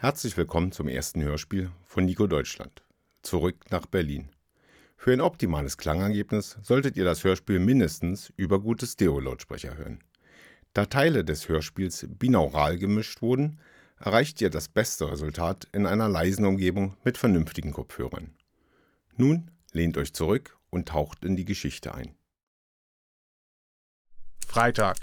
[0.00, 2.84] Herzlich willkommen zum ersten Hörspiel von Nico Deutschland.
[3.22, 4.30] Zurück nach Berlin.
[4.96, 10.04] Für ein optimales Klangergebnis solltet ihr das Hörspiel mindestens über gute Stereo-Lautsprecher hören.
[10.72, 13.58] Da Teile des Hörspiels binaural gemischt wurden,
[13.98, 18.36] erreicht ihr das beste Resultat in einer leisen Umgebung mit vernünftigen Kopfhörern.
[19.16, 22.14] Nun lehnt euch zurück und taucht in die Geschichte ein.
[24.46, 24.98] Freitag,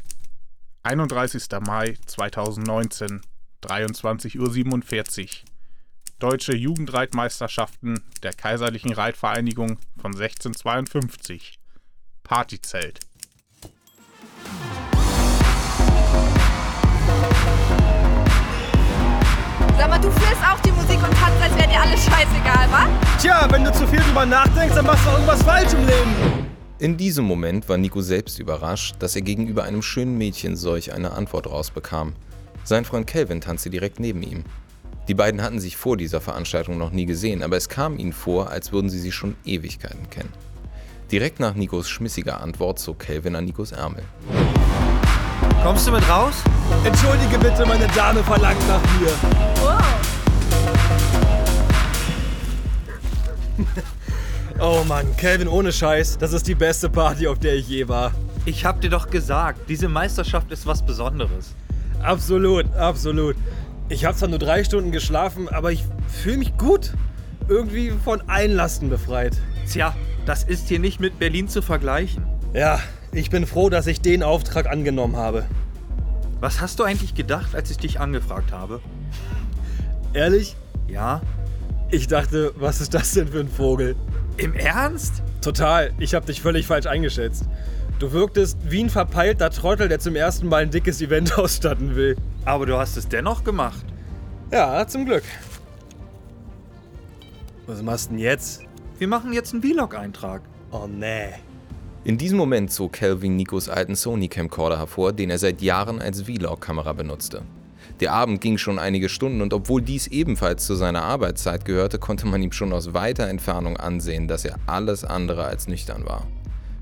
[0.84, 1.48] 31.
[1.68, 3.20] Mai 2019,
[3.64, 5.30] 23.47 Uhr.
[6.20, 11.60] Deutsche Jugendreitmeisterschaften der Kaiserlichen Reitvereinigung von 1652.
[12.24, 13.00] Partyzelt.
[19.78, 22.88] Sag mal, du führst auch die Musik und tanzt, als wäre dir alles scheißegal, wa?
[23.20, 26.46] Tja, wenn du zu viel drüber nachdenkst, dann machst du irgendwas falsch im Leben.
[26.80, 31.12] In diesem Moment war Nico selbst überrascht, dass er gegenüber einem schönen Mädchen solch eine
[31.12, 32.14] Antwort rausbekam.
[32.68, 34.44] Sein Freund Kelvin tanzte direkt neben ihm.
[35.08, 38.50] Die beiden hatten sich vor dieser Veranstaltung noch nie gesehen, aber es kam ihnen vor,
[38.50, 40.34] als würden sie sich schon Ewigkeiten kennen.
[41.12, 44.02] Direkt nach Nikos schmissiger Antwort zog Kelvin an Nikos Ärmel.
[45.62, 46.34] Kommst du mit raus?
[46.84, 49.12] Entschuldige bitte, meine Dame verlangt nach mir.
[54.60, 58.12] Oh Mann, Calvin ohne Scheiß, das ist die beste Party, auf der ich je war.
[58.46, 61.54] Ich hab dir doch gesagt, diese Meisterschaft ist was Besonderes.
[62.06, 63.36] Absolut, absolut.
[63.90, 66.94] Ich habe zwar nur drei Stunden geschlafen, aber ich fühle mich gut.
[67.48, 69.36] Irgendwie von Einlasten befreit.
[69.72, 72.24] Tja, das ist hier nicht mit Berlin zu vergleichen.
[72.54, 72.80] Ja,
[73.12, 75.46] ich bin froh, dass ich den Auftrag angenommen habe.
[76.40, 78.82] Was hast du eigentlich gedacht, als ich dich angefragt habe?
[80.14, 80.56] Ehrlich?
[80.88, 81.22] Ja?
[81.90, 83.96] Ich dachte, was ist das denn für ein Vogel?
[84.38, 85.24] Im Ernst?
[85.42, 87.46] Total, ich habe dich völlig falsch eingeschätzt.
[87.98, 92.18] Du wirktest wie ein verpeilter Trottel, der zum ersten Mal ein dickes Event ausstatten will.
[92.44, 93.86] Aber du hast es dennoch gemacht.
[94.52, 95.24] Ja, zum Glück.
[97.68, 98.64] Was machst du denn jetzt?
[99.00, 100.42] Wir machen jetzt einen Vlog-Eintrag.
[100.72, 101.30] Oh nee.
[102.04, 106.24] In diesem Moment zog Calvin Nikos alten Sony Camcorder hervor, den er seit Jahren als
[106.24, 107.44] Vlog-Kamera benutzte.
[108.02, 112.28] Der Abend ging schon einige Stunden und obwohl dies ebenfalls zu seiner Arbeitszeit gehörte, konnte
[112.28, 116.28] man ihm schon aus weiter Entfernung ansehen, dass er alles andere als nüchtern war.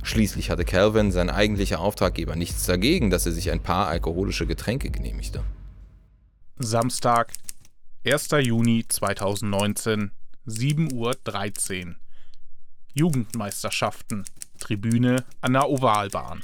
[0.03, 4.91] Schließlich hatte Calvin, sein eigentlicher Auftraggeber, nichts dagegen, dass er sich ein paar alkoholische Getränke
[4.91, 5.43] genehmigte.
[6.57, 7.31] Samstag,
[8.05, 8.29] 1.
[8.41, 10.11] Juni 2019,
[10.45, 11.95] 7.13 Uhr.
[12.93, 14.25] Jugendmeisterschaften.
[14.59, 16.41] Tribüne an der Ovalbahn.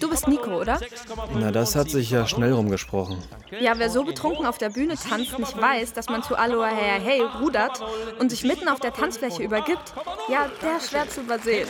[0.00, 0.80] Du bist Nico, oder?
[1.34, 3.18] Na, das hat sich ja schnell rumgesprochen.
[3.60, 7.00] Ja, wer so betrunken auf der Bühne tanzt, nicht weiß, dass man zu Aloha Hey
[7.00, 7.80] Hey rudert
[8.18, 9.94] und sich mitten auf der Tanzfläche übergibt,
[10.28, 11.68] ja, der ist schwer zu übersehen.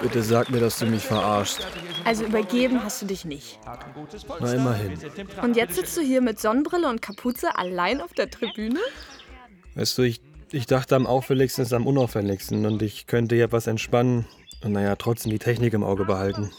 [0.00, 1.66] Bitte sag mir, dass du mich verarschst.
[2.04, 3.58] Also übergeben hast du dich nicht.
[4.40, 4.98] Na, immerhin.
[5.42, 8.80] Und jetzt sitzt du hier mit Sonnenbrille und Kapuze allein auf der Tribüne?
[9.74, 10.20] Weißt du, ich,
[10.52, 14.26] ich dachte am auffälligsten ist am unauffälligsten und ich könnte ja was entspannen
[14.64, 16.50] naja, trotzdem die Technik im Auge behalten.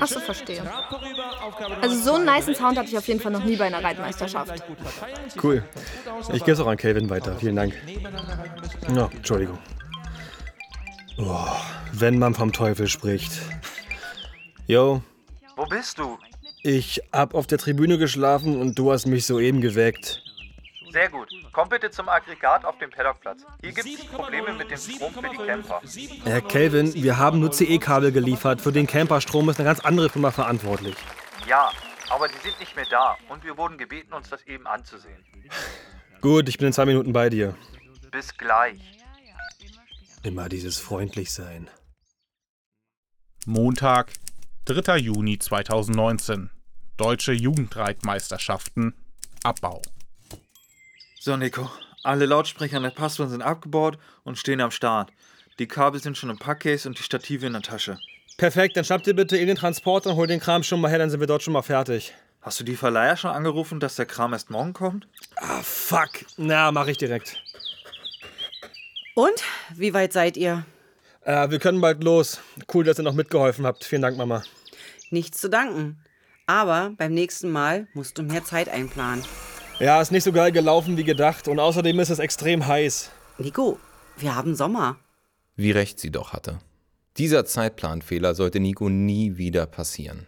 [0.00, 0.62] Achso, verstehe.
[1.80, 4.62] Also so einen niceen Sound hatte ich auf jeden Fall noch nie bei einer Reitmeisterschaft.
[5.42, 5.62] Cool.
[6.32, 7.36] Ich gebe es auch an Calvin weiter.
[7.36, 7.74] Vielen Dank.
[8.94, 9.58] Ja, Entschuldigung.
[11.18, 11.46] Oh,
[11.92, 13.32] wenn man vom Teufel spricht.
[14.66, 15.02] Yo,
[15.56, 16.16] Wo bist du?
[16.62, 20.22] ich hab auf der Tribüne geschlafen und du hast mich soeben geweckt.
[20.92, 21.28] Sehr gut.
[21.52, 23.44] Komm bitte zum Aggregat auf dem Paddockplatz.
[23.62, 25.80] Hier gibt es Probleme mit dem Strom für die Camper.
[26.24, 28.60] Herr Kelvin, wir haben nur CE-Kabel geliefert.
[28.60, 30.96] Für den Camperstrom ist eine ganz andere Firma verantwortlich.
[31.46, 31.70] Ja,
[32.10, 35.24] aber die sind nicht mehr da und wir wurden gebeten, uns das eben anzusehen.
[36.20, 37.56] Gut, ich bin in zwei Minuten bei dir.
[38.10, 38.80] Bis gleich.
[40.22, 41.70] Immer dieses freundlich sein.
[43.46, 44.12] Montag,
[44.66, 44.98] 3.
[44.98, 46.50] Juni 2019.
[46.96, 48.94] Deutsche Jugendreitmeisterschaften.
[49.42, 49.80] Abbau.
[51.22, 51.70] So, Nico.
[52.02, 55.12] Alle Lautsprecher an der Passwand sind abgebaut und stehen am Start.
[55.58, 57.98] Die Kabel sind schon im Packcase und die Stative in der Tasche.
[58.38, 60.98] Perfekt, dann schnappt ihr bitte in den Transporter und holt den Kram schon mal her,
[60.98, 62.14] dann sind wir dort schon mal fertig.
[62.40, 65.08] Hast du die Verleiher schon angerufen, dass der Kram erst morgen kommt?
[65.36, 66.24] Ah, fuck.
[66.38, 67.36] Na, mach ich direkt.
[69.14, 69.42] Und?
[69.74, 70.64] Wie weit seid ihr?
[71.20, 72.40] Äh, wir können bald los.
[72.72, 73.84] Cool, dass ihr noch mitgeholfen habt.
[73.84, 74.42] Vielen Dank, Mama.
[75.10, 76.02] Nichts zu danken.
[76.46, 79.22] Aber beim nächsten Mal musst du mehr Zeit einplanen.
[79.80, 83.10] Ja, ist nicht so geil gelaufen wie gedacht und außerdem ist es extrem heiß.
[83.38, 83.78] Nico,
[84.18, 84.98] wir haben Sommer.
[85.56, 86.58] Wie recht sie doch hatte.
[87.16, 90.26] Dieser Zeitplanfehler sollte Nico nie wieder passieren.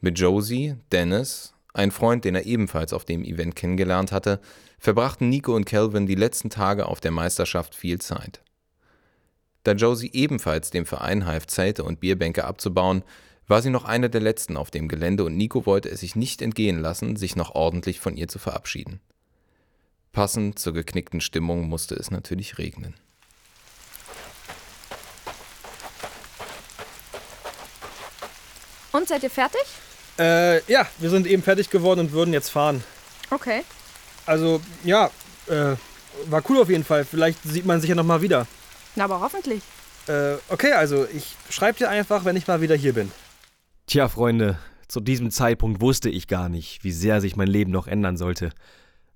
[0.00, 4.40] Mit Josie, Dennis, ein Freund, den er ebenfalls auf dem Event kennengelernt hatte,
[4.80, 8.40] verbrachten Nico und Calvin die letzten Tage auf der Meisterschaft viel Zeit.
[9.62, 13.04] Da Josie ebenfalls dem Verein half, Zelte und Bierbänke abzubauen,
[13.48, 16.42] war sie noch eine der letzten auf dem Gelände und Nico wollte es sich nicht
[16.42, 19.00] entgehen lassen, sich noch ordentlich von ihr zu verabschieden.
[20.12, 22.94] Passend zur geknickten Stimmung musste es natürlich regnen.
[28.92, 29.60] Und seid ihr fertig?
[30.18, 32.82] Äh, ja, wir sind eben fertig geworden und würden jetzt fahren.
[33.30, 33.62] Okay.
[34.26, 35.10] Also, ja,
[35.46, 35.76] äh,
[36.26, 37.04] war cool auf jeden Fall.
[37.04, 38.46] Vielleicht sieht man sich ja nochmal wieder.
[38.96, 39.62] Na, aber hoffentlich.
[40.08, 43.12] Äh, okay, also ich schreib dir einfach, wenn ich mal wieder hier bin.
[43.88, 47.86] Tja, Freunde, zu diesem Zeitpunkt wusste ich gar nicht, wie sehr sich mein Leben noch
[47.86, 48.50] ändern sollte.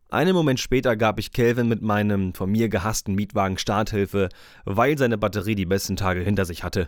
[0.09, 4.31] Einen Moment später gab ich Kelvin mit meinem von mir gehassten Mietwagen Starthilfe,
[4.65, 6.87] weil seine Batterie die besten Tage hinter sich hatte.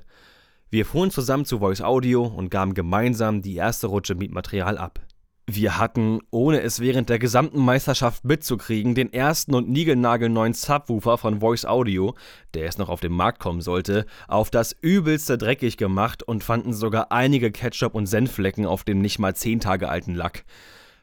[0.70, 5.00] Wir fuhren zusammen zu Voice Audio und gaben gemeinsam die erste Rutsche Mietmaterial ab.
[5.46, 11.40] Wir hatten, ohne es während der gesamten Meisterschaft mitzukriegen, den ersten und niegelnagelneuen Subwoofer von
[11.40, 12.14] Voice Audio,
[12.54, 16.72] der es noch auf den Markt kommen sollte, auf das übelste dreckig gemacht und fanden
[16.72, 20.44] sogar einige Ketchup- und Senfflecken auf dem nicht mal zehn Tage alten Lack.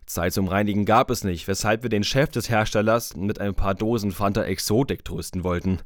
[0.07, 3.75] Zeit zum Reinigen gab es nicht, weshalb wir den Chef des Herstellers mit ein paar
[3.75, 5.81] Dosen Fanta Exotic trösten wollten.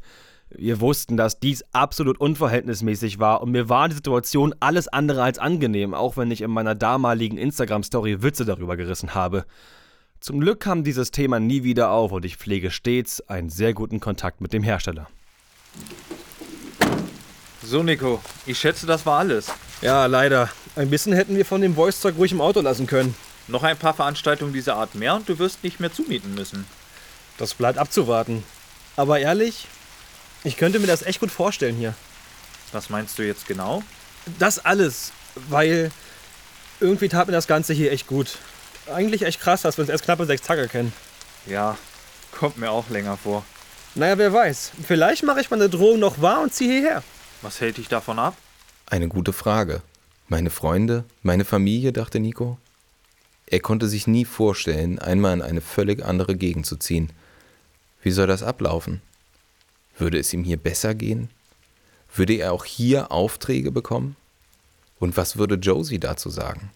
[0.50, 5.40] Wir wussten, dass dies absolut unverhältnismäßig war und mir war die Situation alles andere als
[5.40, 9.46] angenehm, auch wenn ich in meiner damaligen Instagram-Story Witze darüber gerissen habe.
[10.20, 14.00] Zum Glück kam dieses Thema nie wieder auf und ich pflege stets einen sehr guten
[14.00, 15.08] Kontakt mit dem Hersteller.
[17.64, 19.52] So, Nico, ich schätze, das war alles.
[19.82, 20.50] Ja, leider.
[20.76, 23.16] Ein bisschen hätten wir von dem Voice-Zeug ruhig im Auto lassen können.
[23.48, 26.66] Noch ein paar Veranstaltungen dieser Art mehr und du wirst nicht mehr zumieten müssen.
[27.38, 28.44] Das bleibt abzuwarten.
[28.96, 29.68] Aber ehrlich,
[30.46, 31.94] ich könnte mir das echt gut vorstellen hier.
[32.72, 33.84] Was meinst du jetzt genau?
[34.40, 35.12] Das alles,
[35.50, 35.92] weil
[36.80, 38.38] irgendwie tat mir das Ganze hier echt gut.
[38.94, 40.94] Eigentlich echt krass, dass wir uns erst knappe sechs Tage kennen.
[41.46, 41.78] Ja,
[42.32, 43.44] kommt mir auch länger vor.
[43.96, 44.72] Naja, wer weiß.
[44.86, 47.04] Vielleicht mache ich meine Drohung noch wahr und ziehe hierher.
[47.42, 48.36] Was hält dich davon ab?
[48.88, 49.82] Eine gute Frage.
[50.28, 52.58] Meine Freunde, meine Familie, dachte Nico.
[53.48, 57.12] Er konnte sich nie vorstellen, einmal in eine völlig andere Gegend zu ziehen.
[58.02, 59.02] Wie soll das ablaufen?
[59.98, 61.30] Würde es ihm hier besser gehen?
[62.14, 64.16] Würde er auch hier Aufträge bekommen?
[65.00, 66.72] Und was würde Josie dazu sagen?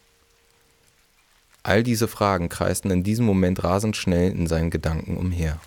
[1.64, 5.60] All diese Fragen kreisten in diesem Moment rasend schnell in seinen Gedanken umher.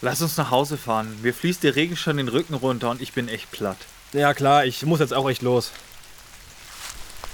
[0.00, 1.16] Lass uns nach Hause fahren.
[1.22, 3.78] Mir fließt der Regen schon den Rücken runter und ich bin echt platt.
[4.12, 5.70] Ja, klar, ich muss jetzt auch echt los.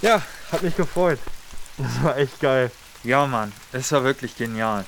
[0.03, 0.23] Ja,
[0.53, 1.19] hat mich gefreut.
[1.77, 2.71] Das war echt geil.
[3.05, 4.85] Ja, Mann, es war wirklich genial.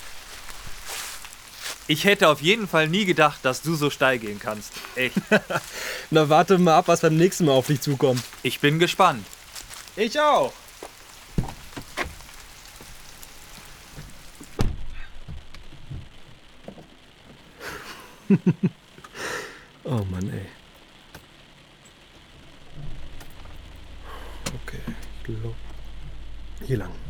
[1.91, 4.75] Ich hätte auf jeden Fall nie gedacht, dass du so steil gehen kannst.
[4.95, 5.17] Echt.
[6.13, 8.23] Na, warte mal ab, was beim nächsten Mal auf dich zukommt.
[8.45, 9.27] Ich bin gespannt.
[9.97, 10.53] Ich auch.
[19.83, 20.47] oh Mann, ey.
[24.63, 24.79] Okay.
[26.65, 27.10] Hier lang.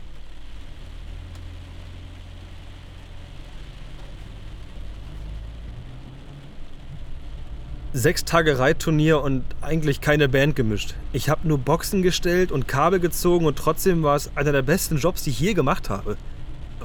[7.92, 10.94] Sechs Tage Reitturnier und eigentlich keine Band gemischt.
[11.12, 14.98] Ich habe nur Boxen gestellt und Kabel gezogen und trotzdem war es einer der besten
[14.98, 16.16] Jobs, die ich je gemacht habe.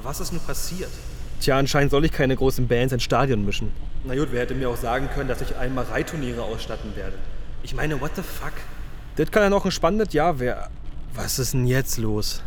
[0.02, 0.90] Was ist nun passiert?
[1.40, 3.70] Tja, anscheinend soll ich keine großen Bands ins Stadion mischen.
[4.04, 7.14] Na gut, wer hätte mir auch sagen können, dass ich einmal Reitturniere ausstatten werde.
[7.62, 8.54] Ich meine, what the fuck?
[9.14, 10.72] Das kann ja noch ein spannendes Jahr werden.
[11.14, 12.42] Was ist denn jetzt los?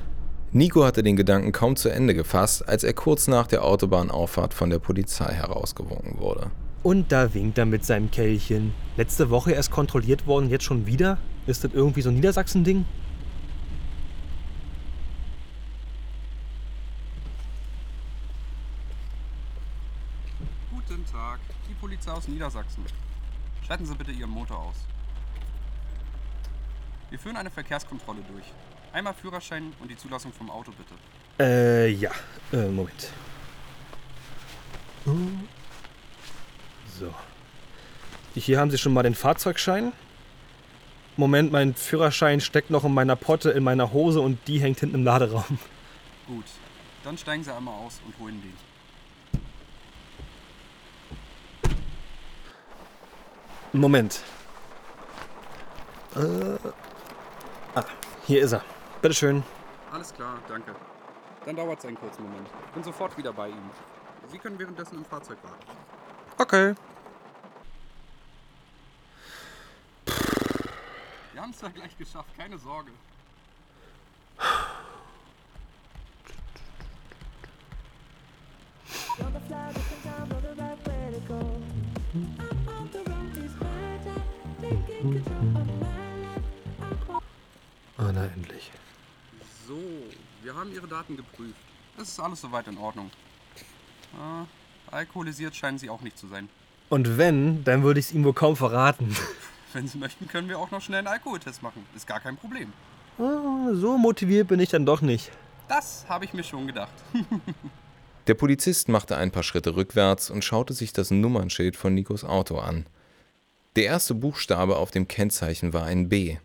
[0.51, 4.69] Nico hatte den Gedanken kaum zu Ende gefasst, als er kurz nach der Autobahnauffahrt von
[4.69, 6.51] der Polizei herausgewunken wurde.
[6.81, 8.73] Und da winkt er mit seinem Kelchchen.
[8.95, 11.17] Letzte Woche erst kontrolliert worden, jetzt schon wieder?
[11.45, 12.85] Ist das irgendwie so ein Niedersachsen-Ding?
[20.71, 22.83] Guten Tag, die Polizei aus Niedersachsen.
[23.67, 24.75] Schalten Sie bitte Ihren Motor aus.
[27.09, 28.45] Wir führen eine Verkehrskontrolle durch.
[28.93, 30.93] Einmal Führerschein und die Zulassung vom Auto bitte.
[31.39, 32.11] Äh, ja.
[32.53, 33.11] Äh, Moment.
[36.97, 37.13] So.
[38.35, 39.91] Hier haben Sie schon mal den Fahrzeugschein.
[41.17, 44.95] Moment, mein Führerschein steckt noch in meiner Potte in meiner Hose und die hängt hinten
[44.95, 45.59] im Laderaum.
[46.27, 46.45] Gut,
[47.03, 48.53] dann steigen Sie einmal aus und holen den.
[53.73, 54.21] Moment.
[56.15, 56.19] Äh.
[57.75, 57.83] Ah,
[58.25, 58.63] hier ist er.
[59.01, 59.43] Bitteschön.
[59.91, 60.75] Alles klar, danke.
[61.45, 62.47] Dann dauert es einen kurzen Moment.
[62.73, 63.69] Bin sofort wieder bei Ihnen.
[64.27, 65.65] Sie können währenddessen im Fahrzeug warten.
[66.39, 66.73] Okay.
[71.33, 72.91] Wir haben es ja gleich geschafft, keine Sorge.
[87.97, 88.71] Ah, na endlich.
[89.67, 89.77] So,
[90.41, 91.59] wir haben Ihre Daten geprüft.
[91.97, 93.11] Es ist alles soweit in Ordnung.
[94.17, 94.45] Ah,
[94.93, 96.49] alkoholisiert scheinen Sie auch nicht zu sein.
[96.89, 99.15] Und wenn, dann würde ich es ihm wohl kaum verraten.
[99.73, 101.85] Wenn Sie möchten, können wir auch noch schnell einen Alkoholtest machen.
[101.95, 102.73] Ist gar kein Problem.
[103.19, 105.31] Ah, So motiviert bin ich dann doch nicht.
[105.67, 106.93] Das habe ich mir schon gedacht.
[108.27, 112.57] Der Polizist machte ein paar Schritte rückwärts und schaute sich das Nummernschild von Nikos Auto
[112.57, 112.85] an.
[113.75, 116.37] Der erste Buchstabe auf dem Kennzeichen war ein B.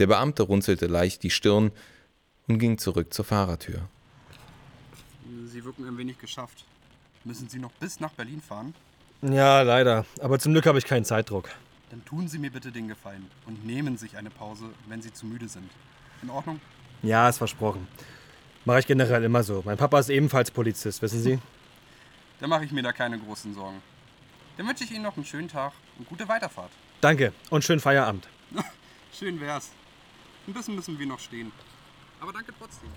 [0.00, 1.70] Der Beamte runzelte leicht die Stirn
[2.48, 3.88] und ging zurück zur Fahrertür.
[5.46, 6.64] Sie wirken ein wenig geschafft.
[7.24, 8.74] Müssen Sie noch bis nach Berlin fahren?
[9.22, 10.06] Ja, leider.
[10.20, 11.50] Aber zum Glück habe ich keinen Zeitdruck.
[11.90, 15.26] Dann tun Sie mir bitte den Gefallen und nehmen sich eine Pause, wenn Sie zu
[15.26, 15.70] müde sind.
[16.22, 16.60] In Ordnung?
[17.02, 17.86] Ja, ist versprochen.
[18.64, 19.62] Mache ich generell immer so.
[19.64, 21.38] Mein Papa ist ebenfalls Polizist, wissen Sie?
[22.40, 23.82] Dann mache ich mir da keine großen Sorgen.
[24.56, 26.70] Dann wünsche ich Ihnen noch einen schönen Tag und gute Weiterfahrt.
[27.00, 28.28] Danke und schönen Feierabend.
[29.12, 29.70] Schön wär's.
[30.46, 31.52] Ein bisschen müssen wir noch stehen.
[32.20, 32.88] Aber danke trotzdem.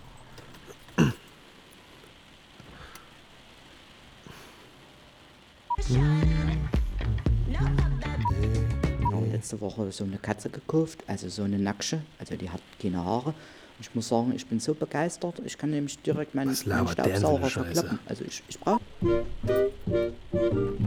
[9.11, 13.03] Habe letzte Woche so eine Katze gekauft, also so eine Nacksche, also die hat keine
[13.03, 13.33] Haare.
[13.79, 16.97] Ich muss sagen, ich bin so begeistert, ich kann nämlich direkt meinen, Was meinen labert
[16.99, 17.73] der denn so eine Staubsauger Scheiße?
[17.73, 17.99] verkloppen.
[18.05, 18.81] Also ich, ich brauche...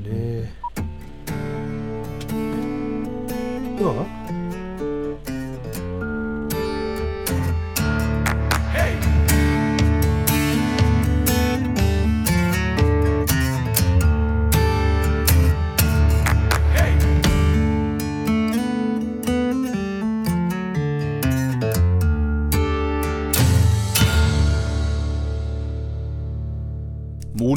[0.05, 0.49] Nee.
[3.81, 4.46] Ja.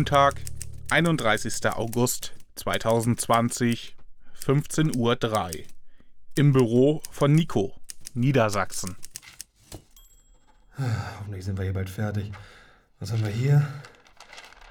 [0.09, 0.41] Montag,
[0.89, 1.67] 31.
[1.67, 3.95] August 2020,
[4.43, 5.51] 15.03 Uhr.
[6.33, 7.75] Im Büro von Nico,
[8.15, 8.95] Niedersachsen.
[11.19, 12.31] Hoffentlich sind wir hier bald fertig.
[12.99, 13.67] Was haben wir hier?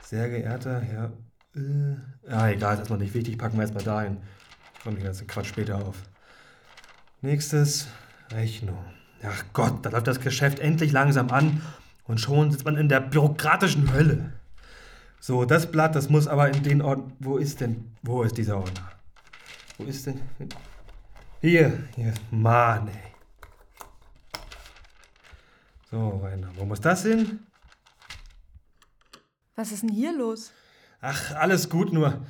[0.03, 1.13] Sehr geehrter Herr.
[1.55, 3.39] Äh, ah, egal, ist erstmal nicht wichtig.
[3.39, 4.17] Packen wir erstmal dahin.
[4.75, 5.99] Ich freue mich ganzen Quatsch später auf.
[7.21, 7.87] Nächstes
[8.33, 8.85] Rechnung.
[9.23, 11.63] Ach Gott, da läuft das Geschäft endlich langsam an
[12.03, 14.33] und schon sitzt man in der bürokratischen Hölle.
[15.21, 17.03] So, das Blatt, das muss aber in den Ort.
[17.19, 17.93] Wo ist denn.
[18.03, 18.91] Wo ist dieser Ordner?
[19.77, 20.21] Wo ist denn.
[21.41, 22.15] Hier, hier.
[22.31, 23.09] Mann, ey.
[25.91, 27.41] So, Rainer, wo muss das hin?
[29.57, 30.53] Was ist denn hier los?
[31.01, 32.27] Ach, alles gut, nur.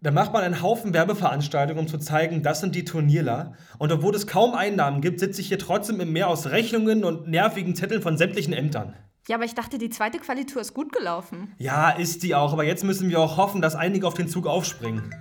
[0.00, 3.54] Da macht man einen Haufen Werbeveranstaltungen, um zu zeigen, das sind die Turnierler.
[3.78, 7.28] Und obwohl es kaum Einnahmen gibt, sitze ich hier trotzdem im Meer aus Rechnungen und
[7.28, 8.96] nervigen Zetteln von sämtlichen Ämtern.
[9.28, 11.54] Ja, aber ich dachte, die zweite Qualitur ist gut gelaufen.
[11.58, 14.46] Ja, ist die auch, aber jetzt müssen wir auch hoffen, dass einige auf den Zug
[14.46, 15.14] aufspringen.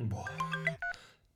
[0.00, 0.28] Boah.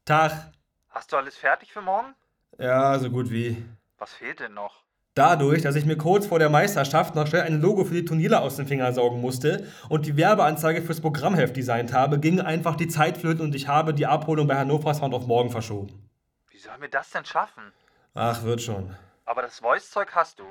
[0.04, 0.52] Tag.
[0.90, 2.14] Hast du alles fertig für morgen?
[2.58, 3.64] Ja, so gut wie.
[3.99, 4.85] Was fehlt denn noch?
[5.16, 8.42] Dadurch, dass ich mir kurz vor der Meisterschaft noch schnell ein Logo für die Turnierler
[8.42, 12.87] aus den Fingern saugen musste und die Werbeanzeige fürs Programmheft designt habe, ging einfach die
[12.87, 16.08] Zeit flöten und ich habe die Abholung bei Hannover Sound auf morgen verschoben.
[16.50, 17.73] Wie sollen wir das denn schaffen?
[18.14, 18.94] Ach, wird schon.
[19.25, 20.44] Aber das Voice-Zeug hast du.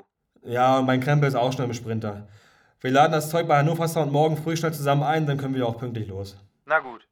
[0.46, 2.28] Ja, und mein Krempel ist auch schon im Sprinter.
[2.80, 5.66] Wir laden das Zeug bei Hannover Sound morgen früh schnell zusammen ein, dann können wir
[5.66, 6.36] auch pünktlich los.
[6.66, 7.08] Na gut.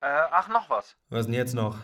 [0.00, 0.96] Äh, ach, noch was.
[1.08, 1.76] Was denn jetzt noch?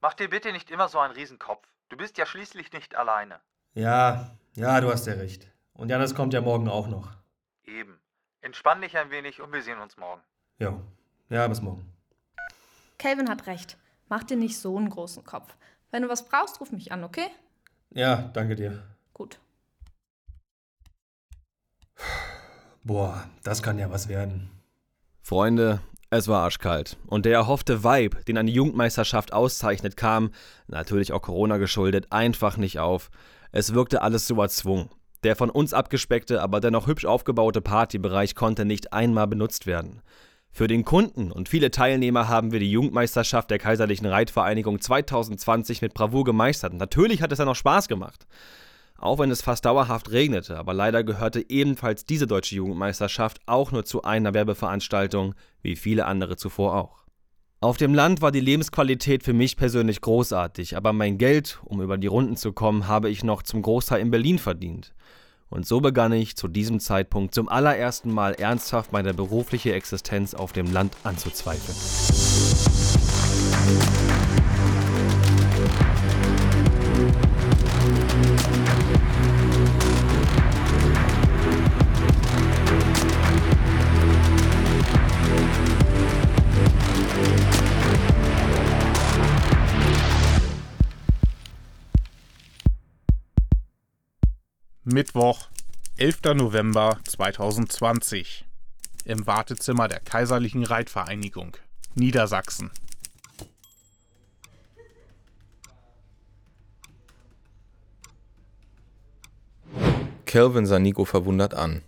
[0.00, 1.68] Mach dir bitte nicht immer so einen Riesenkopf.
[1.90, 3.38] Du bist ja schließlich nicht alleine.
[3.74, 5.46] Ja, ja, du hast ja recht.
[5.74, 7.12] Und Janis kommt ja morgen auch noch.
[7.64, 8.00] Eben.
[8.40, 10.22] Entspann dich ein wenig und wir sehen uns morgen.
[10.58, 10.76] Ja,
[11.28, 11.86] ja, bis morgen.
[12.98, 13.76] Calvin hat recht.
[14.08, 15.54] Mach dir nicht so einen großen Kopf.
[15.92, 17.28] Wenn du was brauchst, ruf mich an, okay?
[17.90, 18.82] Ja, danke dir.
[19.12, 19.38] Gut.
[22.84, 24.50] Boah, das kann ja was werden.
[25.22, 26.96] Freunde, es war arschkalt.
[27.06, 30.32] Und der erhoffte Vibe, den eine Jugendmeisterschaft auszeichnet, kam,
[30.66, 33.10] natürlich auch Corona geschuldet, einfach nicht auf.
[33.52, 34.90] Es wirkte alles so erzwungen.
[35.22, 40.02] Der von uns abgespeckte, aber dennoch hübsch aufgebaute Partybereich konnte nicht einmal benutzt werden.
[40.50, 45.94] Für den Kunden und viele Teilnehmer haben wir die Jugendmeisterschaft der Kaiserlichen Reitvereinigung 2020 mit
[45.94, 46.74] Bravour gemeistert.
[46.74, 48.26] Natürlich hat es ja noch Spaß gemacht.
[49.02, 53.84] Auch wenn es fast dauerhaft regnete, aber leider gehörte ebenfalls diese deutsche Jugendmeisterschaft auch nur
[53.84, 57.02] zu einer Werbeveranstaltung, wie viele andere zuvor auch.
[57.60, 61.98] Auf dem Land war die Lebensqualität für mich persönlich großartig, aber mein Geld, um über
[61.98, 64.94] die Runden zu kommen, habe ich noch zum Großteil in Berlin verdient.
[65.50, 70.52] Und so begann ich zu diesem Zeitpunkt zum allerersten Mal ernsthaft meine berufliche Existenz auf
[70.52, 71.76] dem Land anzuzweifeln.
[94.92, 95.48] Mittwoch,
[95.96, 96.34] 11.
[96.34, 98.44] November 2020.
[99.06, 101.56] Im Wartezimmer der Kaiserlichen Reitvereinigung,
[101.94, 102.70] Niedersachsen.
[110.26, 111.80] Calvin sah Nico verwundert an.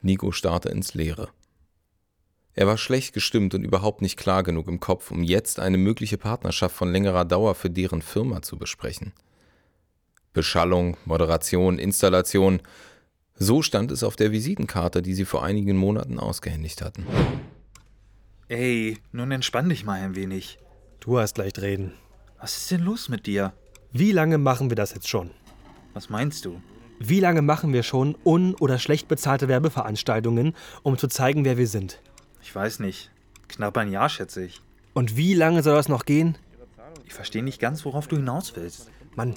[0.00, 1.28] Nico starrte ins Leere.
[2.54, 6.18] Er war schlecht gestimmt und überhaupt nicht klar genug im Kopf, um jetzt eine mögliche
[6.18, 9.12] Partnerschaft von längerer Dauer für deren Firma zu besprechen.
[10.32, 12.60] Beschallung, Moderation, Installation,
[13.34, 17.06] so stand es auf der Visitenkarte, die sie vor einigen Monaten ausgehändigt hatten.
[18.48, 20.58] Ey, nun entspann dich mal ein wenig.
[21.00, 21.92] Du hast leicht reden.
[22.40, 23.52] Was ist denn los mit dir?
[23.92, 25.30] Wie lange machen wir das jetzt schon?
[25.94, 26.60] Was meinst du?
[26.98, 31.66] Wie lange machen wir schon un- oder schlecht bezahlte Werbeveranstaltungen, um zu zeigen, wer wir
[31.66, 32.00] sind?
[32.42, 33.10] Ich weiß nicht.
[33.48, 34.60] Knapp ein Jahr, schätze ich.
[34.94, 36.38] Und wie lange soll das noch gehen?
[37.06, 38.90] Ich verstehe nicht ganz, worauf du hinaus willst.
[39.14, 39.34] Mann,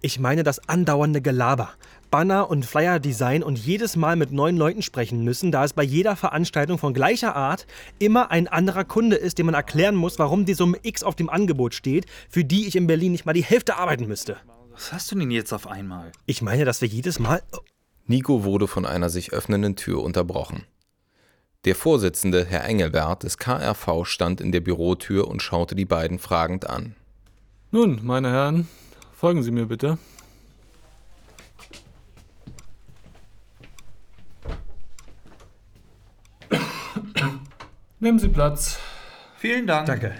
[0.00, 1.70] ich meine das andauernde Gelaber.
[2.10, 5.84] Banner und Flyer Design und jedes Mal mit neuen Leuten sprechen müssen, da es bei
[5.84, 7.66] jeder Veranstaltung von gleicher Art
[7.98, 11.30] immer ein anderer Kunde ist, dem man erklären muss, warum die Summe X auf dem
[11.30, 14.38] Angebot steht, für die ich in Berlin nicht mal die Hälfte arbeiten müsste.
[14.72, 16.10] Was hast du denn jetzt auf einmal?
[16.26, 17.42] Ich meine, dass wir jedes Mal.
[18.06, 20.64] Nico wurde von einer sich öffnenden Tür unterbrochen.
[21.66, 26.68] Der Vorsitzende, Herr Engelbert des KRV, stand in der Bürotür und schaute die beiden fragend
[26.68, 26.96] an.
[27.70, 28.66] Nun, meine Herren,
[29.20, 29.98] folgen Sie mir bitte.
[37.98, 38.80] Nehmen Sie Platz.
[39.36, 39.84] Vielen Dank.
[39.88, 40.14] Danke.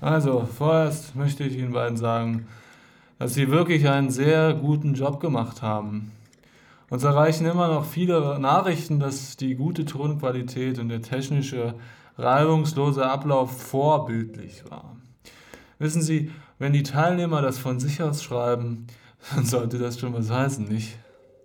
[0.00, 2.48] Also, vorerst möchte ich Ihnen beiden sagen,
[3.20, 6.10] dass Sie wirklich einen sehr guten Job gemacht haben.
[6.88, 11.74] Uns erreichen immer noch viele Nachrichten, dass die gute Tonqualität und der technische,
[12.18, 14.96] reibungslose Ablauf vorbildlich war.
[15.80, 18.86] Wissen Sie, wenn die Teilnehmer das von sich aus schreiben,
[19.34, 20.98] dann sollte das schon was heißen, nicht?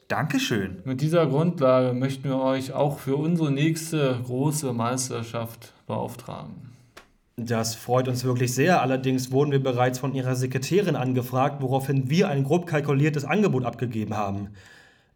[0.09, 0.81] Dankeschön.
[0.83, 6.73] Mit dieser Grundlage möchten wir euch auch für unsere nächste große Meisterschaft beauftragen.
[7.37, 8.81] Das freut uns wirklich sehr.
[8.81, 14.15] Allerdings wurden wir bereits von Ihrer Sekretärin angefragt, woraufhin wir ein grob kalkuliertes Angebot abgegeben
[14.15, 14.49] haben.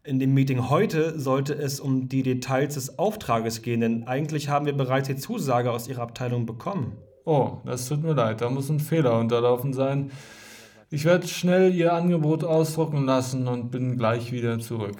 [0.02, 4.64] In dem Meeting heute sollte es um die Details des Auftrages gehen, denn eigentlich haben
[4.64, 6.96] wir bereits die Zusage aus Ihrer Abteilung bekommen.
[7.24, 10.10] Oh, das tut mir leid, da muss ein Fehler unterlaufen sein.
[10.90, 14.96] Ich werde schnell Ihr Angebot ausdrucken lassen und bin gleich wieder zurück.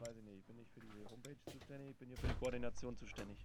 [0.00, 2.34] Weiß ich nicht, ich bin nicht für die Homepage zuständig, ich bin hier für die
[2.40, 3.36] Koordination zuständig.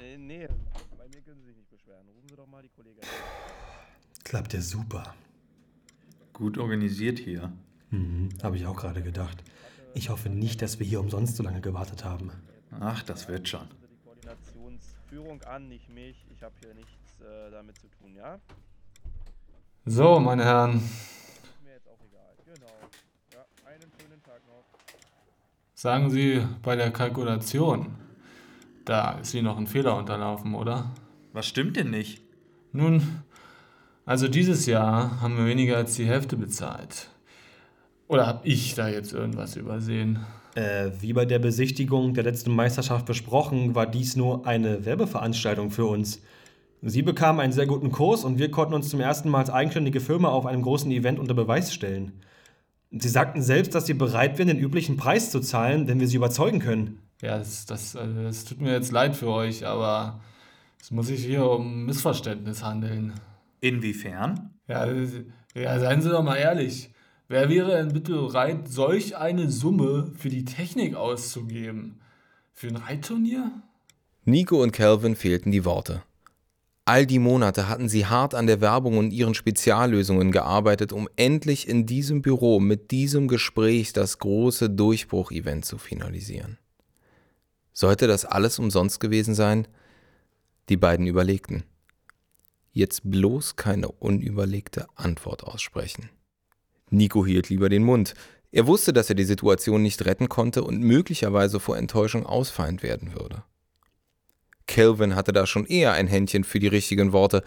[0.00, 0.46] Äh, nee,
[0.96, 2.06] bei mir können Sie sich nicht beschweren.
[2.06, 3.02] Rufen Sie doch mal die Kollegin.
[4.24, 5.14] Klappt ja super.
[6.32, 7.52] Gut organisiert hier.
[7.90, 9.42] Mhm, habe ich auch gerade gedacht.
[9.94, 12.30] Ich hoffe nicht, dass wir hier umsonst so lange gewartet haben.
[12.78, 13.66] Ach, das wird schon.
[13.90, 16.16] Die Koordinationsführung an, nicht mich.
[16.32, 18.38] Ich habe hier nichts äh, damit zu tun, ja?
[19.86, 22.34] So, meine Herren, Ist mir jetzt auch egal.
[22.44, 22.66] Genau.
[23.32, 24.64] Ja, einen schönen Tag noch.
[25.74, 27.96] sagen Sie bei der Kalkulation,
[28.84, 30.90] da ist Ihnen noch ein Fehler unterlaufen, oder?
[31.32, 32.22] Was stimmt denn nicht?
[32.72, 33.22] Nun,
[34.04, 37.08] also dieses Jahr haben wir weniger als die Hälfte bezahlt.
[38.06, 40.24] Oder habe ich da jetzt irgendwas übersehen?
[40.54, 45.86] Äh, wie bei der Besichtigung der letzten Meisterschaft besprochen, war dies nur eine Werbeveranstaltung für
[45.86, 46.22] uns.
[46.82, 50.00] Sie bekamen einen sehr guten Kurs und wir konnten uns zum ersten Mal als eigenständige
[50.00, 52.12] Firma auf einem großen Event unter Beweis stellen.
[52.90, 56.16] Sie sagten selbst, dass sie bereit wären, den üblichen Preis zu zahlen, wenn wir sie
[56.16, 56.98] überzeugen können.
[57.22, 60.20] Ja, das, das, äh, das tut mir jetzt leid für euch, aber
[60.80, 63.12] es muss sich hier um Missverständnis handeln.
[63.60, 64.50] Inwiefern?
[64.66, 64.88] Ja,
[65.54, 66.90] ja, seien Sie doch mal ehrlich.
[67.30, 72.00] Wer wäre denn bitte bereit, solch eine Summe für die Technik auszugeben?
[72.52, 73.52] Für ein Reitturnier?
[74.24, 76.02] Nico und Calvin fehlten die Worte.
[76.86, 81.68] All die Monate hatten sie hart an der Werbung und ihren Speziallösungen gearbeitet, um endlich
[81.68, 86.58] in diesem Büro mit diesem Gespräch das große Durchbruch-Event zu finalisieren.
[87.72, 89.68] Sollte das alles umsonst gewesen sein?
[90.68, 91.62] Die beiden überlegten.
[92.72, 96.10] Jetzt bloß keine unüberlegte Antwort aussprechen.
[96.90, 98.14] Nico hielt lieber den Mund.
[98.52, 103.14] Er wusste, dass er die Situation nicht retten konnte und möglicherweise vor Enttäuschung ausfallend werden
[103.14, 103.44] würde.
[104.66, 107.42] Calvin hatte da schon eher ein Händchen für die richtigen Worte.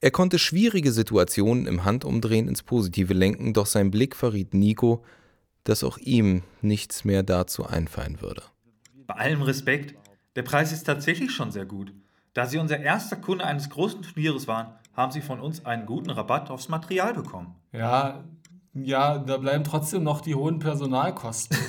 [0.00, 5.04] Er konnte schwierige Situationen im Handumdrehen ins Positive lenken, doch sein Blick verriet Nico,
[5.64, 8.42] dass auch ihm nichts mehr dazu einfallen würde.
[9.06, 9.96] Bei allem Respekt,
[10.36, 11.92] der Preis ist tatsächlich schon sehr gut.
[12.32, 16.10] Da Sie unser erster Kunde eines großen Turnieres waren, haben Sie von uns einen guten
[16.10, 17.56] Rabatt aufs Material bekommen.
[17.72, 18.24] Ja,
[18.84, 21.56] ja, da bleiben trotzdem noch die hohen Personalkosten.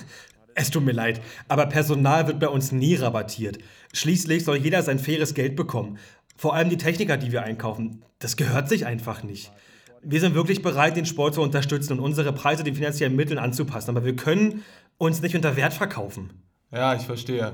[0.56, 3.60] Es tut mir leid, aber Personal wird bei uns nie rabattiert.
[3.94, 6.00] Schließlich soll jeder sein faires Geld bekommen.
[6.36, 9.54] Vor allem die Techniker, die wir einkaufen, das gehört sich einfach nicht.
[10.02, 13.92] Wir sind wirklich bereit, den Sport zu unterstützen und unsere Preise den finanziellen Mitteln anzupassen,
[13.92, 14.64] aber wir können
[14.98, 16.30] uns nicht unter Wert verkaufen.
[16.72, 17.54] Ja, ich verstehe.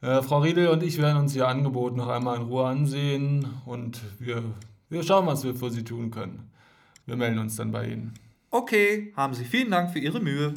[0.00, 4.00] Äh, Frau Riedel und ich werden uns Ihr Angebot noch einmal in Ruhe ansehen und
[4.18, 4.42] wir,
[4.88, 6.50] wir schauen, was wir für Sie tun können.
[7.06, 8.14] Wir melden uns dann bei Ihnen.
[8.50, 10.54] Okay, haben Sie vielen Dank für Ihre Mühe.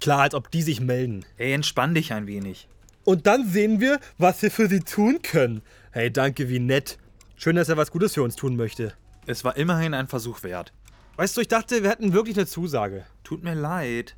[0.00, 1.24] Klar, als ob die sich melden.
[1.38, 2.68] Ey, entspann dich ein wenig.
[3.04, 5.62] Und dann sehen wir, was wir für sie tun können.
[5.92, 6.98] Hey, danke, wie nett.
[7.36, 8.92] Schön, dass er was Gutes für uns tun möchte.
[9.24, 10.74] Es war immerhin ein Versuch wert.
[11.16, 13.06] Weißt du, ich dachte, wir hätten wirklich eine Zusage.
[13.22, 14.14] Tut mir leid.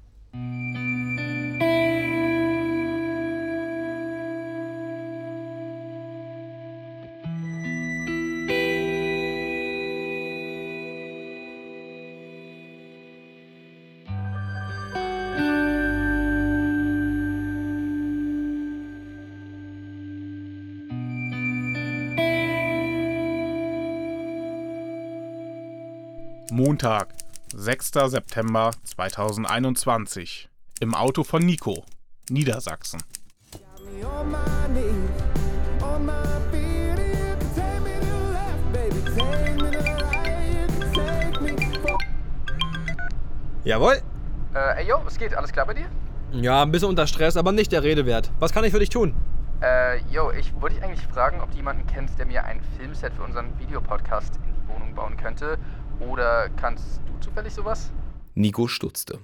[26.77, 27.09] Montag,
[27.55, 27.91] 6.
[28.09, 30.51] September 2021.
[30.81, 31.87] Im Auto von Nico,
[32.29, 33.01] Niedersachsen.
[43.65, 43.95] Jawohl.
[44.55, 45.35] Äh, ey, yo, was geht?
[45.35, 45.87] Alles klar bei dir?
[46.33, 48.31] Ja, ein bisschen unter Stress, aber nicht der Rede wert.
[48.39, 49.15] Was kann ich für dich tun?
[49.62, 53.15] Äh, yo, ich wollte dich eigentlich fragen, ob du jemanden kennst, der mir ein Filmset
[53.15, 55.57] für unseren Videopodcast in die Wohnung bauen könnte.
[56.01, 57.91] Oder kannst du zufällig sowas?
[58.35, 59.19] Nico stutzte.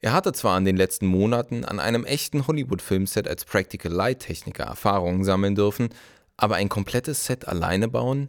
[0.00, 5.24] Er hatte zwar in den letzten Monaten an einem echten Hollywood-Filmset als Practical Light-Techniker Erfahrungen
[5.24, 5.88] sammeln dürfen,
[6.36, 8.28] aber ein komplettes Set alleine bauen?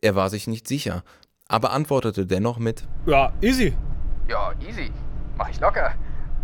[0.00, 1.04] Er war sich nicht sicher,
[1.46, 3.76] aber antwortete dennoch mit: Ja, easy.
[4.28, 4.90] Ja, easy.
[5.36, 5.94] Mach ich locker.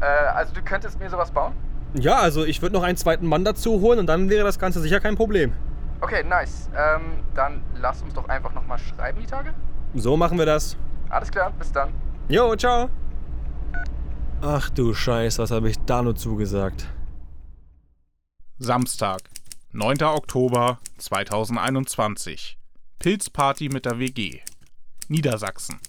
[0.01, 1.55] Äh, also du könntest mir sowas bauen?
[1.95, 4.81] Ja, also ich würde noch einen zweiten Mann dazu holen und dann wäre das Ganze
[4.81, 5.53] sicher kein Problem.
[6.01, 6.69] Okay, nice.
[6.77, 9.55] Ähm, dann lass uns doch einfach nochmal schreiben die Tage.
[9.99, 10.77] So machen wir das.
[11.09, 11.91] Alles klar, bis dann.
[12.29, 12.91] Jo, ciao.
[14.43, 16.87] Ach du Scheiß, was habe ich da nur zugesagt?
[18.59, 19.23] Samstag,
[19.73, 20.03] 9.
[20.03, 22.59] Oktober 2021.
[22.99, 24.41] Pilzparty mit der WG.
[25.09, 25.81] Niedersachsen.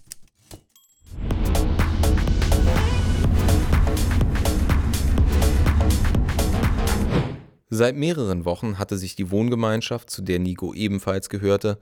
[7.69, 11.77] Seit mehreren Wochen hatte sich die Wohngemeinschaft, zu der Nico ebenfalls gehörte,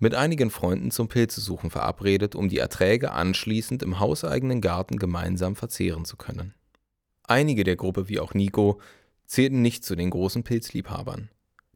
[0.00, 6.04] mit einigen Freunden zum Pilzesuchen verabredet, um die Erträge anschließend im hauseigenen Garten gemeinsam verzehren
[6.04, 6.54] zu können.
[7.24, 8.80] Einige der Gruppe, wie auch Nico,
[9.26, 11.30] zählten nicht zu den großen Pilzliebhabern.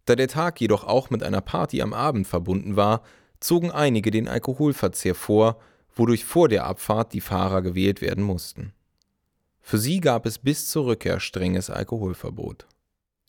[0.07, 3.03] Da der Tag jedoch auch mit einer Party am Abend verbunden war,
[3.41, 5.61] zogen einige den Alkoholverzehr vor,
[5.95, 8.73] wodurch vor der Abfahrt die Fahrer gewählt werden mussten.
[9.61, 12.67] Für sie gab es bis zur Rückkehr strenges Alkoholverbot.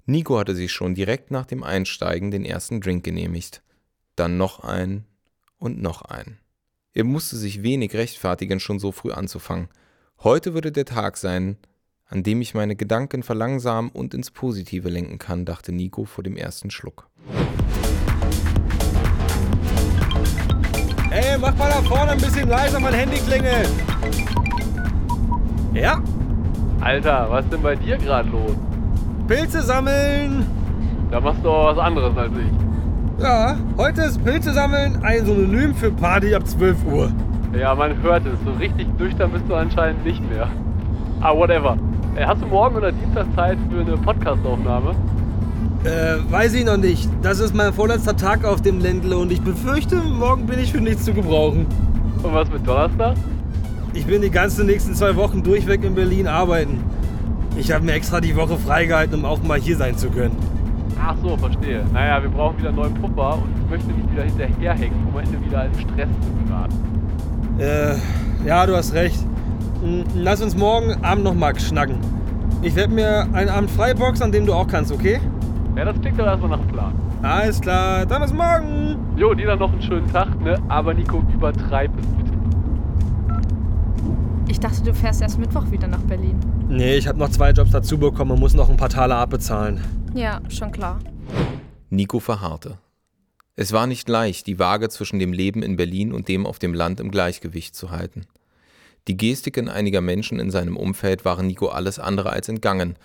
[0.06, 3.62] Nico hatte sich schon direkt nach dem Einsteigen den ersten Drink genehmigt,
[4.16, 5.06] dann noch einen
[5.58, 6.40] und noch einen.
[6.94, 9.68] Er musste sich wenig rechtfertigen, schon so früh anzufangen.
[10.24, 11.58] Heute würde der Tag sein,
[12.08, 16.38] an dem ich meine Gedanken verlangsamen und ins Positive lenken kann, dachte Nico vor dem
[16.38, 17.10] ersten Schluck.
[21.12, 23.70] Ey, mach mal da vorne ein bisschen leiser, mein Handy klingelt.
[25.74, 26.02] Ja?
[26.80, 28.56] Alter, was ist denn bei dir gerade los?
[29.28, 30.46] Pilze sammeln.
[31.12, 32.65] Da machst du auch was anderes als ich.
[33.18, 37.12] Ja, heute ist Pilze sammeln ein Synonym für Party ab 12 Uhr.
[37.58, 38.38] Ja, man hört es.
[38.44, 40.50] So richtig nüchtern bist du anscheinend nicht mehr.
[41.22, 41.78] Ah, whatever.
[42.16, 44.94] Ey, hast du morgen oder Dienstag Zeit für eine Podcastaufnahme?
[45.86, 47.10] Äh, weiß ich noch nicht.
[47.22, 50.82] Das ist mein vorletzter Tag auf dem Ländle und ich befürchte, morgen bin ich für
[50.82, 51.68] nichts zu gebrauchen.
[52.22, 53.16] Und was mit Donnerstag?
[53.94, 56.84] Ich bin die ganzen nächsten zwei Wochen durchweg in Berlin arbeiten.
[57.58, 60.36] Ich habe mir extra die Woche freigehalten, um auch mal hier sein zu können.
[61.02, 61.84] Ach so, verstehe.
[61.94, 65.24] Naja, wir brauchen wieder einen neuen Puffer und ich möchte nicht wieder hinterherhängen, um am
[65.24, 66.76] Ende wieder in Stress zu geraten.
[67.60, 69.20] Äh, ja, du hast recht.
[70.16, 71.98] Lass uns morgen Abend noch mal schnacken.
[72.62, 75.20] Ich werde mir einen Abend freiboxen, an dem du auch kannst, okay?
[75.76, 76.94] Ja, das klingt doch erstmal nach Plan.
[77.22, 78.98] Alles klar, dann bis morgen.
[79.18, 80.58] Jo, dir dann noch einen schönen Tag, ne?
[80.68, 82.32] Aber Nico, übertreib es bitte.
[84.48, 86.40] Ich dachte, du fährst erst Mittwoch wieder nach Berlin.
[86.70, 89.82] Nee, ich habe noch zwei Jobs dazu bekommen und muss noch ein paar Taler abbezahlen.
[90.16, 91.02] Ja, schon klar.
[91.90, 92.80] Nico verharrte.
[93.58, 96.74] Es war nicht leicht, die Waage zwischen dem Leben in Berlin und dem auf dem
[96.74, 98.26] Land im Gleichgewicht zu halten.
[99.10, 102.96] Die Gestiken einiger Menschen in seinem Umfeld waren Nico alles andere als entgangen.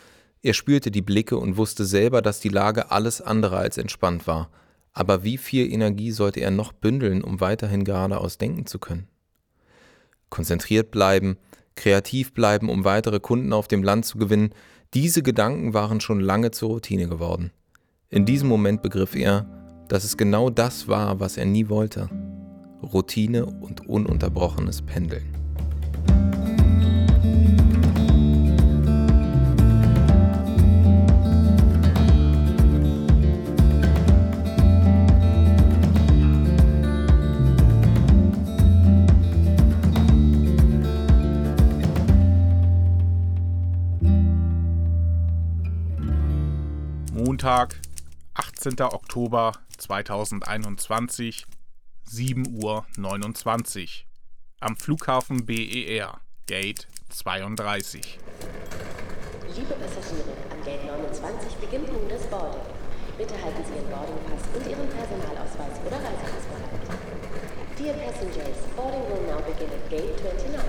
[0.43, 4.49] Er spürte die Blicke und wusste selber, dass die Lage alles andere als entspannt war.
[4.93, 9.09] Aber wie viel Energie sollte er noch bündeln, um weiterhin geradeaus denken zu können?
[10.29, 11.39] Konzentriert bleiben,
[11.75, 14.55] kreativ bleiben, um weitere Kunden auf dem Land zu gewinnen,
[14.93, 17.53] diese Gedanken waren schon lange zur Routine geworden.
[18.09, 19.47] In diesem Moment begriff er,
[19.87, 22.11] dass es genau das war, was er nie wollte.
[22.83, 25.33] Routine und ununterbrochenes Pendeln.
[47.41, 47.75] Montag,
[48.35, 48.79] 18.
[48.83, 51.47] Oktober 2021,
[52.07, 52.85] 7.29 Uhr.
[54.61, 58.19] Am Flughafen BER, Gate 32.
[59.57, 62.61] Liebe Passagiere, am Gate 29 beginnt nun das Boarding.
[63.17, 67.01] Bitte halten Sie Ihren Boardingpass und Ihren Personalausweis oder Reisepass bereit.
[67.79, 70.61] Dear passengers, boarding will now begin at Gate 29.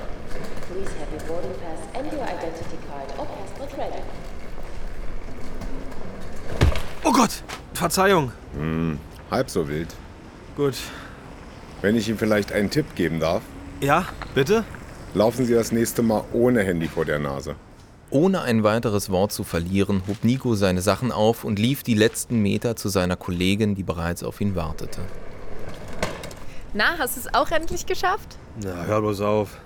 [0.71, 4.01] Please have your boarding pass and your identity card or passport ready.
[7.03, 7.31] Oh Gott,
[7.73, 8.31] Verzeihung.
[8.55, 8.99] Hm,
[9.31, 9.87] halb so wild.
[10.55, 10.75] Gut.
[11.81, 13.41] Wenn ich Ihnen vielleicht einen Tipp geben darf.
[13.81, 14.63] Ja, bitte?
[15.15, 17.55] Laufen Sie das nächste Mal ohne Handy vor der Nase.
[18.11, 22.39] Ohne ein weiteres Wort zu verlieren, hob Nico seine Sachen auf und lief die letzten
[22.39, 24.99] Meter zu seiner Kollegin, die bereits auf ihn wartete.
[26.73, 28.37] Na, hast du es auch endlich geschafft?
[28.63, 29.57] Na, hör bloß auf.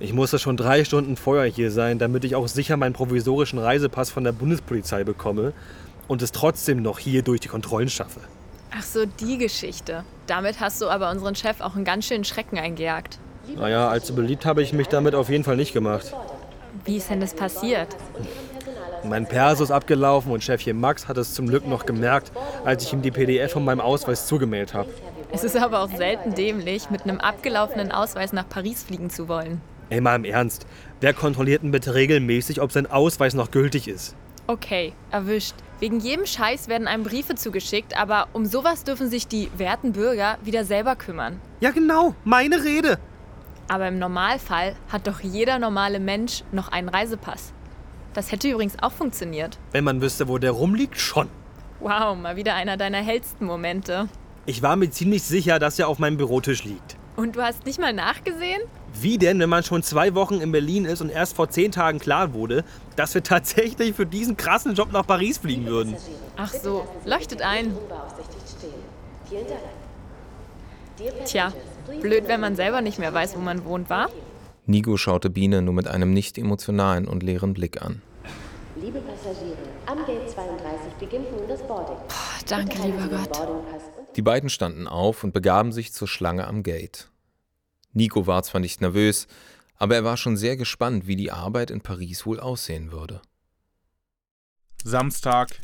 [0.00, 4.10] Ich musste schon drei Stunden vorher hier sein, damit ich auch sicher meinen provisorischen Reisepass
[4.10, 5.54] von der Bundespolizei bekomme
[6.08, 8.20] und es trotzdem noch hier durch die Kontrollen schaffe.
[8.76, 10.04] Ach so, die Geschichte.
[10.26, 13.18] Damit hast du aber unseren Chef auch einen ganz schönen Schrecken eingejagt.
[13.56, 16.12] Naja, allzu beliebt habe ich mich damit auf jeden Fall nicht gemacht.
[16.84, 17.88] Wie ist denn das passiert?
[19.04, 22.32] Mein Perso ist abgelaufen und Chefchen Max hat es zum Glück noch gemerkt,
[22.64, 24.88] als ich ihm die PDF von meinem Ausweis zugemeldet habe.
[25.30, 29.60] Es ist aber auch selten dämlich, mit einem abgelaufenen Ausweis nach Paris fliegen zu wollen.
[29.90, 30.66] Ey, mal im Ernst.
[31.00, 34.16] Wer kontrolliert denn bitte regelmäßig, ob sein Ausweis noch gültig ist?
[34.46, 35.54] Okay, erwischt.
[35.80, 40.38] Wegen jedem Scheiß werden einem Briefe zugeschickt, aber um sowas dürfen sich die werten Bürger
[40.42, 41.40] wieder selber kümmern.
[41.60, 42.98] Ja, genau, meine Rede.
[43.68, 47.52] Aber im Normalfall hat doch jeder normale Mensch noch einen Reisepass.
[48.12, 49.58] Das hätte übrigens auch funktioniert.
[49.72, 51.28] Wenn man wüsste, wo der rumliegt, schon.
[51.80, 54.08] Wow, mal wieder einer deiner hellsten Momente.
[54.46, 56.96] Ich war mir ziemlich sicher, dass er auf meinem Bürotisch liegt.
[57.16, 58.60] Und du hast nicht mal nachgesehen?
[59.00, 61.98] Wie denn, wenn man schon zwei Wochen in Berlin ist und erst vor zehn Tagen
[61.98, 62.64] klar wurde,
[62.96, 65.96] dass wir tatsächlich für diesen krassen Job nach Paris fliegen würden?
[66.36, 67.76] Ach so, leuchtet ein.
[71.24, 71.52] Tja,
[72.00, 74.08] blöd, wenn man selber nicht mehr weiß, wo man wohnt, war?
[74.66, 78.00] Nico schaute Biene nur mit einem nicht emotionalen und leeren Blick an.
[78.80, 81.96] Liebe Passagiere, am Gate 32 beginnt nun das Boarding.
[82.08, 83.48] Puh, danke, lieber Gott.
[84.16, 87.08] Die beiden standen auf und begaben sich zur Schlange am Gate.
[87.94, 89.26] Nico war zwar nicht nervös,
[89.76, 93.22] aber er war schon sehr gespannt, wie die Arbeit in Paris wohl aussehen würde.
[94.82, 95.60] Samstag,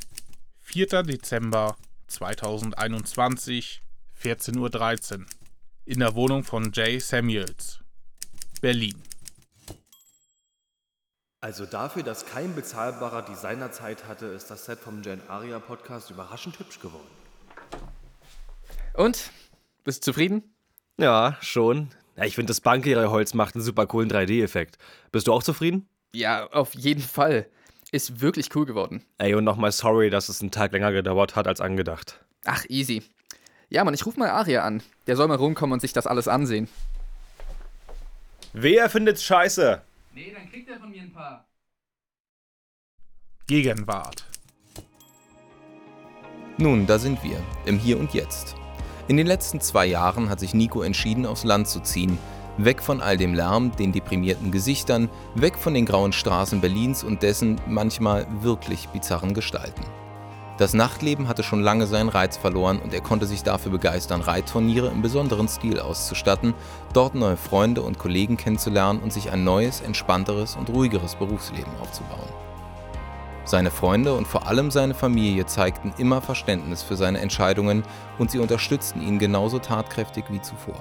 [0.60, 1.02] 4.
[1.02, 3.82] Dezember 2021,
[4.22, 5.26] 14.13 Uhr.
[5.84, 7.80] In der Wohnung von Jay Samuels,
[8.60, 9.02] Berlin.
[11.40, 16.10] Also dafür, dass kein bezahlbarer Designer Zeit hatte, ist das Set vom Jen Aria Podcast
[16.10, 17.08] überraschend hübsch geworden.
[18.94, 19.30] Und?
[19.82, 20.54] Bist du zufrieden?
[20.98, 21.88] Ja, schon.
[22.16, 24.78] Ja, ich finde, das Bankierholz macht einen super coolen 3D-Effekt.
[25.12, 25.88] Bist du auch zufrieden?
[26.12, 27.46] Ja, auf jeden Fall.
[27.92, 29.04] Ist wirklich cool geworden.
[29.18, 32.20] Ey, und nochmal sorry, dass es einen Tag länger gedauert hat als angedacht.
[32.44, 33.02] Ach, easy.
[33.68, 34.82] Ja, Mann, ich ruf mal Aria an.
[35.06, 36.68] Der soll mal rumkommen und sich das alles ansehen.
[38.52, 39.80] Wer findet's scheiße?
[40.14, 41.46] Nee, dann kriegt er von mir ein paar.
[43.46, 44.24] Gegenwart.
[46.58, 48.59] Nun, da sind wir, im Hier und Jetzt.
[49.10, 52.16] In den letzten zwei Jahren hat sich Nico entschieden, aufs Land zu ziehen.
[52.58, 57.24] Weg von all dem Lärm, den deprimierten Gesichtern, weg von den grauen Straßen Berlins und
[57.24, 59.82] dessen manchmal wirklich bizarren Gestalten.
[60.58, 64.86] Das Nachtleben hatte schon lange seinen Reiz verloren und er konnte sich dafür begeistern, Reitturniere
[64.86, 66.54] im besonderen Stil auszustatten,
[66.92, 72.28] dort neue Freunde und Kollegen kennenzulernen und sich ein neues, entspannteres und ruhigeres Berufsleben aufzubauen.
[73.44, 77.82] Seine Freunde und vor allem seine Familie zeigten immer Verständnis für seine Entscheidungen
[78.18, 80.80] und sie unterstützten ihn genauso tatkräftig wie zuvor.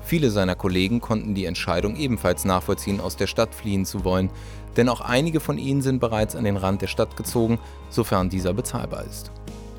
[0.00, 4.30] Viele seiner Kollegen konnten die Entscheidung ebenfalls nachvollziehen, aus der Stadt fliehen zu wollen,
[4.76, 7.58] denn auch einige von ihnen sind bereits an den Rand der Stadt gezogen,
[7.90, 9.30] sofern dieser bezahlbar ist.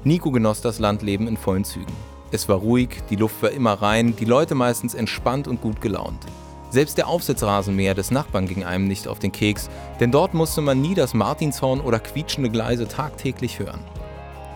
[0.03, 1.91] Nico genoss das Landleben in vollen Zügen.
[2.31, 6.27] Es war ruhig, die Luft war immer rein, die Leute meistens entspannt und gut gelaunt.
[6.69, 10.81] Selbst der Aufsitzrasenmäher des Nachbarn ging einem nicht auf den Keks, denn dort musste man
[10.81, 13.79] nie das Martinshorn oder quietschende Gleise tagtäglich hören.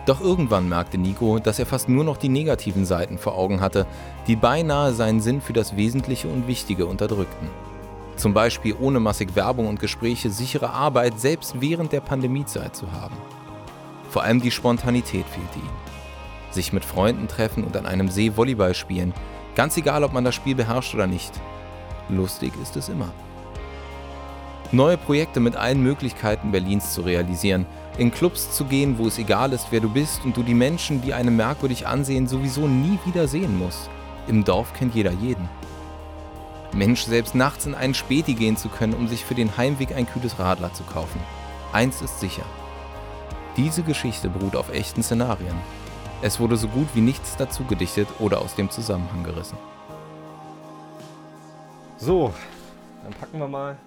[0.06, 3.86] Doch irgendwann merkte Nico, dass er fast nur noch die negativen Seiten vor Augen hatte,
[4.26, 7.48] die beinahe seinen Sinn für das Wesentliche und Wichtige unterdrückten.
[8.16, 13.16] Zum Beispiel ohne massig Werbung und Gespräche sichere Arbeit selbst während der Pandemiezeit zu haben.
[14.08, 15.84] Vor allem die Spontanität fehlte ihnen.
[16.50, 19.12] Sich mit Freunden treffen und an einem See Volleyball spielen,
[19.56, 21.32] ganz egal ob man das Spiel beherrscht oder nicht.
[22.16, 23.12] Lustig ist es immer.
[24.72, 29.52] Neue Projekte mit allen Möglichkeiten Berlins zu realisieren, in Clubs zu gehen, wo es egal
[29.52, 33.28] ist, wer du bist und du die Menschen, die einem merkwürdig ansehen, sowieso nie wieder
[33.28, 33.88] sehen musst.
[34.26, 35.48] Im Dorf kennt jeder jeden.
[36.72, 40.08] Mensch, selbst nachts in einen Späti gehen zu können, um sich für den Heimweg ein
[40.08, 41.20] kühles Radler zu kaufen.
[41.72, 42.44] Eins ist sicher.
[43.56, 45.54] Diese Geschichte beruht auf echten Szenarien.
[46.20, 49.58] Es wurde so gut wie nichts dazu gedichtet oder aus dem Zusammenhang gerissen.
[51.96, 52.34] So,
[53.02, 53.78] dann packen wir mal.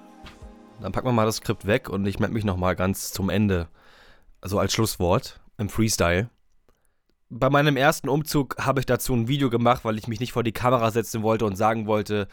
[0.82, 3.68] Dann packen wir mal das Skript weg und ich melde mich nochmal ganz zum Ende.
[4.42, 6.30] Also als Schlusswort im Freestyle.
[7.30, 10.44] Bei meinem ersten Umzug habe ich dazu ein Video gemacht, weil ich mich nicht vor
[10.44, 12.28] die Kamera setzen wollte und sagen wollte,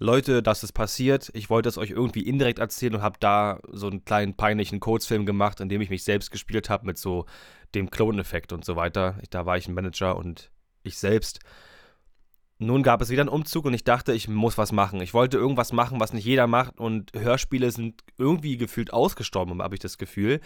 [0.00, 1.30] Leute, das ist passiert.
[1.34, 5.26] Ich wollte es euch irgendwie indirekt erzählen und habe da so einen kleinen peinlichen Kurzfilm
[5.26, 7.26] gemacht, in dem ich mich selbst gespielt habe mit so
[7.74, 9.18] dem Clone-Effekt und so weiter.
[9.28, 10.50] Da war ich ein Manager und
[10.82, 11.40] ich selbst.
[12.62, 15.00] Nun gab es wieder einen Umzug und ich dachte, ich muss was machen.
[15.00, 19.74] Ich wollte irgendwas machen, was nicht jeder macht und Hörspiele sind irgendwie gefühlt ausgestorben, habe
[19.74, 20.40] ich das Gefühl.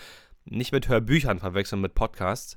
[0.44, 2.56] Nicht mit Hörbüchern verwechseln, mit Podcasts.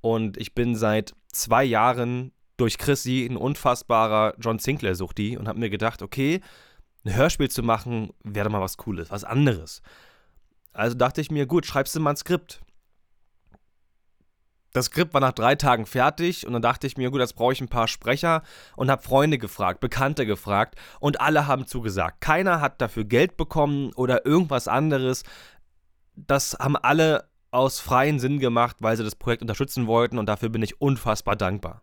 [0.00, 5.70] Und ich bin seit zwei Jahren durch Chrissy ein unfassbarer John Sinclair-Suchti und habe mir
[5.70, 6.40] gedacht, okay,
[7.04, 9.82] ein Hörspiel zu machen, wäre mal was Cooles, was anderes.
[10.72, 12.60] Also dachte ich mir, gut, schreibst du mal ein Skript.
[14.72, 17.52] Das Skript war nach drei Tagen fertig und dann dachte ich mir, gut, jetzt brauche
[17.52, 18.42] ich ein paar Sprecher
[18.76, 22.20] und habe Freunde gefragt, Bekannte gefragt und alle haben zugesagt.
[22.20, 25.24] Keiner hat dafür Geld bekommen oder irgendwas anderes.
[26.16, 30.48] Das haben alle aus freien Sinn gemacht, weil sie das Projekt unterstützen wollten und dafür
[30.48, 31.82] bin ich unfassbar dankbar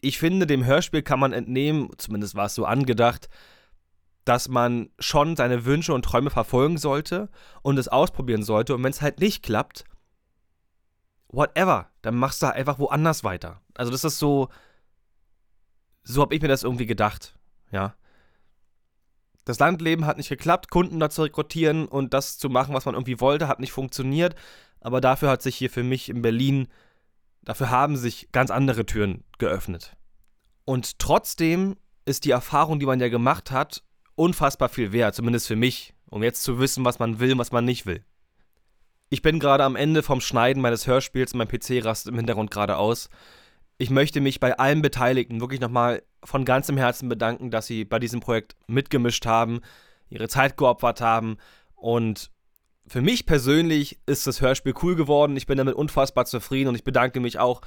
[0.00, 3.28] ich finde, dem Hörspiel kann man entnehmen, zumindest war es so angedacht,
[4.24, 7.28] dass man schon seine Wünsche und Träume verfolgen sollte
[7.62, 8.74] und es ausprobieren sollte.
[8.74, 9.84] Und wenn es halt nicht klappt,
[11.28, 13.60] whatever, dann machst du halt einfach woanders weiter.
[13.74, 14.48] Also das ist so,
[16.02, 17.34] so habe ich mir das irgendwie gedacht,
[17.70, 17.94] ja.
[19.44, 22.94] Das Landleben hat nicht geklappt, Kunden da zu rekrutieren und das zu machen, was man
[22.94, 24.34] irgendwie wollte, hat nicht funktioniert.
[24.80, 26.68] Aber dafür hat sich hier für mich in Berlin
[27.48, 29.96] Dafür haben sich ganz andere Türen geöffnet.
[30.66, 33.82] Und trotzdem ist die Erfahrung, die man ja gemacht hat,
[34.16, 37.50] unfassbar viel wert, zumindest für mich, um jetzt zu wissen, was man will und was
[37.50, 38.04] man nicht will.
[39.10, 42.76] Ich bin gerade am Ende vom Schneiden meines Hörspiels, mein PC rastet im Hintergrund gerade
[42.76, 43.08] aus.
[43.78, 47.98] Ich möchte mich bei allen Beteiligten wirklich nochmal von ganzem Herzen bedanken, dass sie bei
[47.98, 49.60] diesem Projekt mitgemischt haben,
[50.10, 51.38] ihre Zeit geopfert haben
[51.74, 52.30] und
[52.86, 55.36] für mich persönlich ist das Hörspiel cool geworden.
[55.36, 57.60] Ich bin damit unfassbar zufrieden und ich bedanke mich auch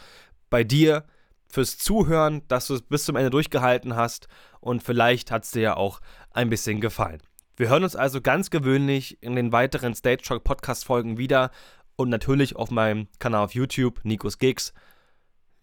[0.49, 1.06] bei dir
[1.47, 4.27] fürs Zuhören, dass du es bis zum Ende durchgehalten hast
[4.60, 6.01] und vielleicht hat es dir ja auch
[6.32, 7.21] ein bisschen gefallen.
[7.55, 11.51] Wir hören uns also ganz gewöhnlich in den weiteren Stage Talk Podcast Folgen wieder
[11.95, 14.73] und natürlich auf meinem Kanal auf YouTube, Nikos Gigs.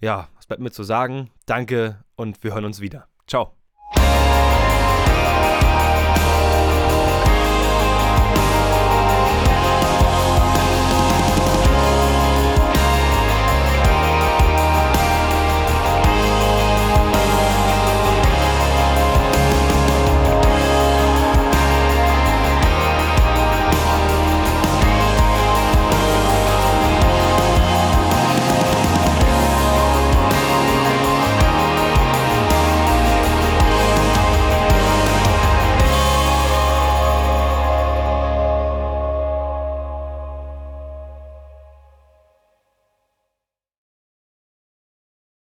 [0.00, 1.30] Ja, was bleibt mir zu sagen?
[1.46, 3.08] Danke und wir hören uns wieder.
[3.26, 3.54] Ciao.